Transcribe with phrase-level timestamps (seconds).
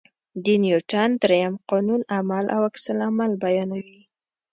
[0.43, 4.01] د نیوټن درېیم قانون عمل او عکس العمل بیانوي.